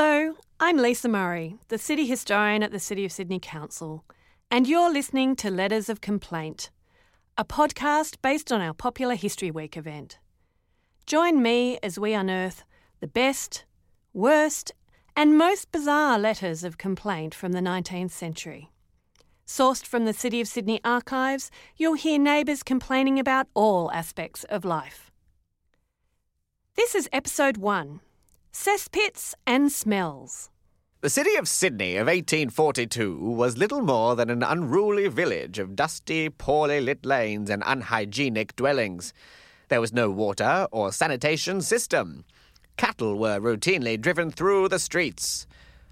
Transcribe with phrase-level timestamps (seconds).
[0.00, 4.04] Hello, I'm Lisa Murray, the City Historian at the City of Sydney Council,
[4.48, 6.70] and you're listening to Letters of Complaint,
[7.36, 10.20] a podcast based on our popular History Week event.
[11.04, 12.62] Join me as we unearth
[13.00, 13.64] the best,
[14.12, 14.70] worst,
[15.16, 18.70] and most bizarre letters of complaint from the 19th century.
[19.44, 24.64] Sourced from the City of Sydney archives, you'll hear neighbours complaining about all aspects of
[24.64, 25.10] life.
[26.76, 27.98] This is episode 1
[28.52, 30.50] Cesspits and Smells.
[31.00, 36.28] The city of Sydney of 1842 was little more than an unruly village of dusty,
[36.28, 39.12] poorly lit lanes and unhygienic dwellings.
[39.68, 42.24] There was no water or sanitation system.
[42.76, 45.46] Cattle were routinely driven through the streets.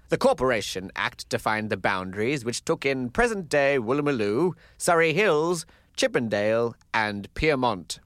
[0.09, 6.75] The Corporation Act defined the boundaries which took in present day Woolloomooloo, Surrey Hills, Chippendale,
[6.93, 7.99] and Pyrmont.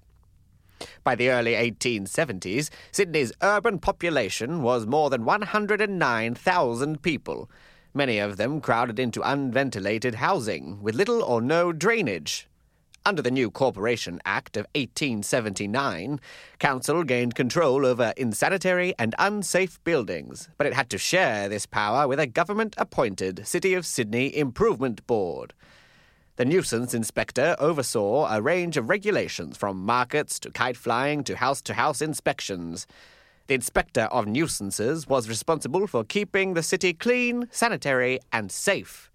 [1.04, 7.50] By the early 1870s, Sydney's urban population was more than 109,000 people,
[7.94, 12.48] many of them crowded into unventilated housing with little or no drainage.
[13.04, 16.20] Under the new Corporation Act of 1879,
[16.60, 22.08] Council gained control over insanitary and unsafe buildings, but it had to share this power
[22.08, 25.56] with a government appointed City of Sydney Improvement Board.
[26.42, 31.62] The nuisance inspector oversaw a range of regulations from markets to kite flying to house
[31.62, 32.88] to house inspections.
[33.46, 39.12] The inspector of nuisances was responsible for keeping the city clean, sanitary, and safe.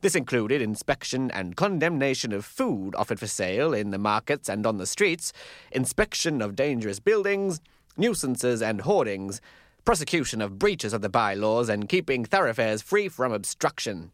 [0.00, 4.76] This included inspection and condemnation of food offered for sale in the markets and on
[4.76, 5.32] the streets,
[5.72, 7.60] inspection of dangerous buildings,
[7.96, 9.40] nuisances and hoardings,
[9.84, 14.12] prosecution of breaches of the bylaws, and keeping thoroughfares free from obstruction.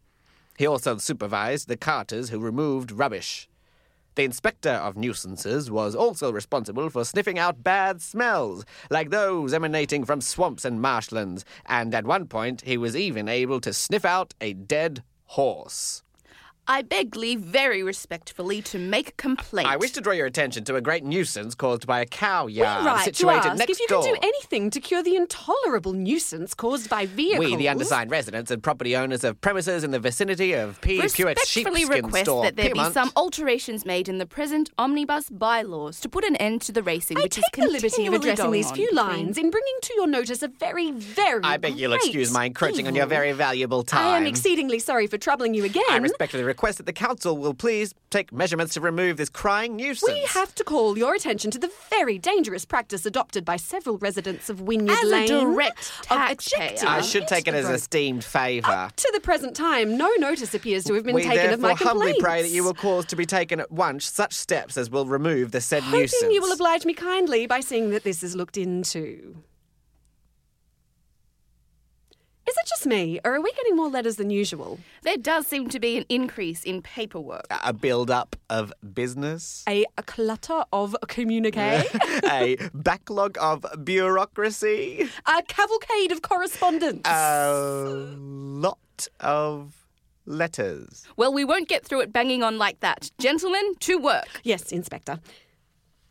[0.57, 3.47] He also supervised the carters who removed rubbish.
[4.15, 10.03] The inspector of nuisances was also responsible for sniffing out bad smells, like those emanating
[10.03, 14.33] from swamps and marshlands, and at one point he was even able to sniff out
[14.41, 16.01] a dead horse.
[16.69, 19.69] I beg leave very respectfully to make complaint.
[19.69, 22.85] I wish to draw your attention to a great nuisance caused by a cow yard
[22.85, 24.03] right to ask next if you door.
[24.03, 27.45] can do anything to cure the intolerable nuisance caused by vehicles.
[27.45, 30.99] we, the undersigned residents and property owners of premises in the vicinity of P.
[30.99, 32.89] Pewett's sheepskin request store, that there Pyrmont.
[32.89, 36.83] be some alterations made in the present omnibus bylaws to put an end to the
[36.83, 39.93] racing, I which take is the liberty of addressing these few lines in bringing to
[39.93, 43.83] your notice a very, very I beg you'll excuse my encroaching on your very valuable
[43.83, 44.05] time.
[44.05, 45.83] I am exceedingly sorry for troubling you again.
[45.89, 50.11] I respectfully request that the council will please take measurements to remove this crying nuisance.
[50.11, 54.49] We have to call your attention to the very dangerous practice adopted by several residents
[54.49, 56.79] of Wynyard As a direct of taxpayer.
[56.87, 58.71] I should take it as esteemed favour.
[58.71, 61.73] Up to the present time, no notice appears to have been we taken of my
[61.73, 62.21] humbly complaints.
[62.23, 65.51] pray that you will cause to be taken at once such steps as will remove
[65.51, 66.15] the said nuisance.
[66.15, 69.43] Hoping you will oblige me kindly by seeing that this is looked into.
[72.47, 74.79] Is it just me, or are we getting more letters than usual?
[75.03, 77.45] There does seem to be an increase in paperwork.
[77.51, 81.57] a build-up of business, A, a clutter of communique,
[82.25, 87.01] a backlog of bureaucracy, a cavalcade of correspondence.
[87.05, 89.85] a lot of
[90.25, 91.05] letters.
[91.17, 93.11] Well, we won't get through it banging on like that.
[93.19, 94.27] Gentlemen, to work.
[94.43, 95.19] yes, Inspector.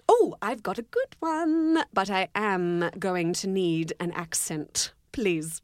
[0.08, 5.62] Oh, I've got a good one, but I am going to need an accent, please.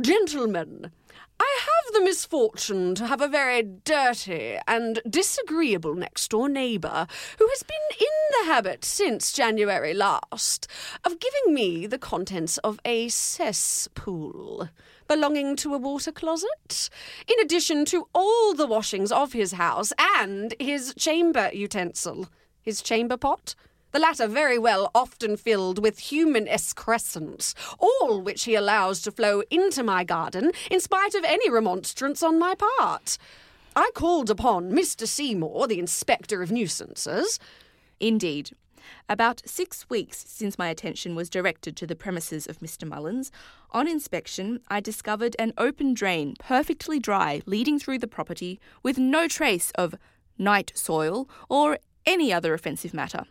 [0.00, 0.90] Gentlemen,
[1.38, 7.06] I have the misfortune to have a very dirty and disagreeable next door neighbour
[7.38, 8.06] who has been in
[8.40, 10.66] the habit since January last
[11.04, 14.68] of giving me the contents of a cesspool
[15.06, 16.90] belonging to a water closet,
[17.28, 22.28] in addition to all the washings of his house and his chamber utensil,
[22.60, 23.54] his chamber pot.
[23.94, 29.44] The latter very well often filled with human excrescence, all which he allows to flow
[29.52, 33.18] into my garden in spite of any remonstrance on my part.
[33.76, 35.06] I called upon Mr.
[35.06, 37.38] Seymour, the Inspector of Nuisances.
[38.00, 38.50] Indeed.
[39.08, 42.88] About six weeks since my attention was directed to the premises of Mr.
[42.88, 43.30] Mullins,
[43.70, 49.28] on inspection I discovered an open drain perfectly dry leading through the property with no
[49.28, 49.94] trace of
[50.36, 53.26] night soil or any other offensive matter.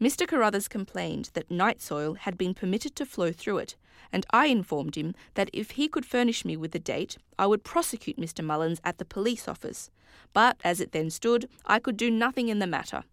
[0.00, 0.28] Mr.
[0.28, 3.76] Carruthers complained that night soil had been permitted to flow through it,
[4.12, 7.64] and I informed him that if he could furnish me with the date, I would
[7.64, 8.44] prosecute Mr.
[8.44, 9.90] Mullins at the police office.
[10.34, 13.04] But as it then stood, I could do nothing in the matter.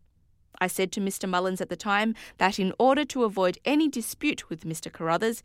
[0.60, 1.28] I said to Mr.
[1.28, 4.92] Mullins at the time that in order to avoid any dispute with Mr.
[4.92, 5.42] Carruthers,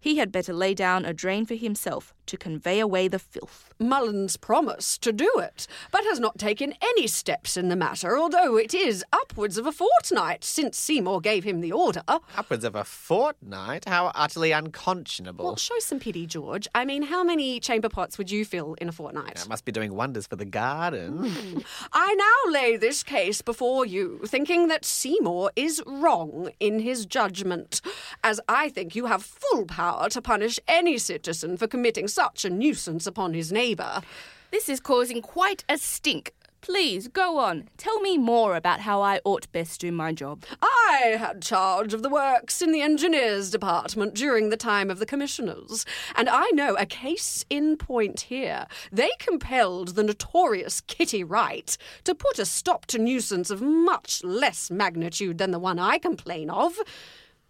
[0.00, 3.74] he had better lay down a drain for himself to convey away the filth.
[3.78, 8.56] Mullins promised to do it, but has not taken any steps in the matter, although
[8.56, 12.02] it is upwards of a fortnight since Seymour gave him the order.
[12.36, 13.88] Upwards of a fortnight?
[13.88, 15.44] How utterly unconscionable.
[15.44, 16.68] Well, show some pity, George.
[16.74, 19.42] I mean, how many chamber pots would you fill in a fortnight?
[19.42, 21.30] It must be doing wonders for the garden.
[21.30, 21.58] Hmm.
[21.92, 27.80] I now lay this case before you, thinking that Seymour is wrong in his judgment,
[28.22, 32.50] as I think you have full power to punish any citizen for committing such a
[32.50, 34.02] nuisance upon his neighbour.
[34.50, 36.34] This is causing quite a stink.
[36.60, 37.68] Please go on.
[37.76, 40.42] Tell me more about how I ought best do my job.
[40.60, 45.06] I had charge of the works in the engineers department during the time of the
[45.06, 45.86] commissioners,
[46.16, 48.66] and I know a case in point here.
[48.90, 54.72] They compelled the notorious Kitty Wright to put a stop to nuisance of much less
[54.72, 56.80] magnitude than the one I complain of.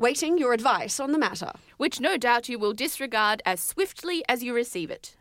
[0.00, 1.50] Waiting your advice on the matter.
[1.77, 5.17] Which no doubt you will disregard as swiftly as you receive it.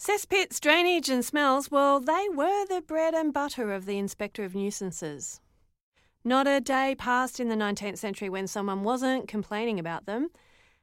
[0.00, 4.54] Cesspits, drainage, and smells, well, they were the bread and butter of the Inspector of
[4.54, 5.42] Nuisances.
[6.24, 10.30] Not a day passed in the 19th century when someone wasn't complaining about them.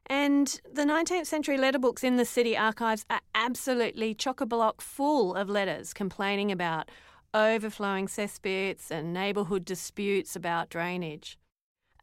[0.05, 4.81] And the 19th century letter books in the city archives are absolutely chock a block
[4.81, 6.91] full of letters complaining about
[7.33, 11.39] overflowing cesspits and neighbourhood disputes about drainage.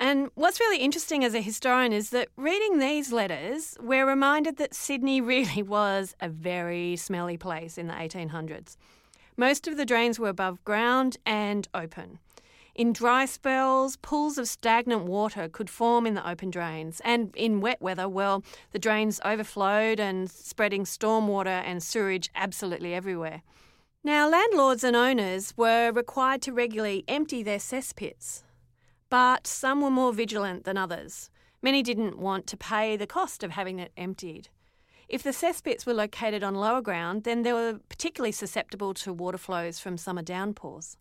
[0.00, 4.75] And what's really interesting as a historian is that reading these letters, we're reminded that
[4.75, 8.79] Sydney really was a very smelly place in the 1800s.
[9.37, 12.19] Most of the drains were above ground and open.
[12.75, 17.61] In dry spells, pools of stagnant water could form in the open drains, and in
[17.61, 18.43] wet weather, well,
[18.73, 23.43] the drains overflowed and spreading stormwater and sewage absolutely everywhere.
[24.02, 28.44] Now, landlords and owners were required to regularly empty their cesspits,
[29.10, 31.30] but some were more vigilant than others.
[31.60, 34.48] Many didn't want to pay the cost of having it emptied.
[35.08, 39.38] If the cesspits were located on lower ground, then they were particularly susceptible to water
[39.38, 40.96] flows from summer downpours.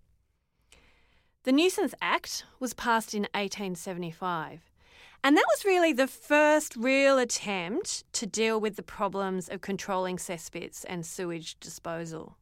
[1.43, 4.71] The Nuisance Act was passed in 1875,
[5.23, 10.17] and that was really the first real attempt to deal with the problems of controlling
[10.17, 12.38] cesspits and sewage disposal.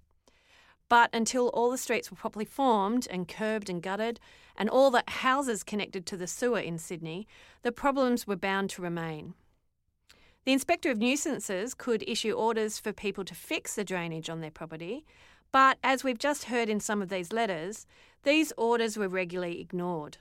[0.89, 4.19] But until all the streets were properly formed and curbed and gutted,
[4.55, 7.27] and all the houses connected to the sewer in Sydney,
[7.61, 9.33] the problems were bound to remain.
[10.45, 14.51] The Inspector of Nuisances could issue orders for people to fix the drainage on their
[14.51, 15.05] property,
[15.51, 17.85] but as we've just heard in some of these letters,
[18.23, 20.17] these orders were regularly ignored.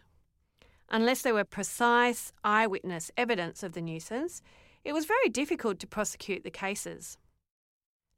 [0.89, 4.43] Unless there were precise eyewitness evidence of the nuisance,
[4.85, 7.19] it was very difficult to prosecute the cases.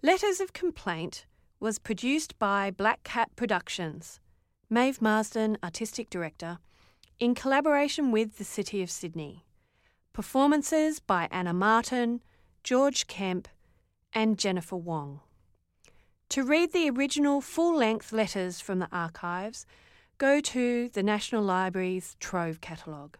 [0.02, 1.26] Letters of Complaint
[1.60, 4.20] was produced by Black Cat Productions,
[4.70, 6.58] Maeve Marsden, Artistic Director,
[7.18, 9.44] in collaboration with the City of Sydney.
[10.12, 12.22] Performances by Anna Martin,
[12.62, 13.48] George Kemp,
[14.12, 15.20] and Jennifer Wong.
[16.30, 19.66] To read the original full length letters from the archives,
[20.18, 23.16] go to the National Library's Trove catalogue,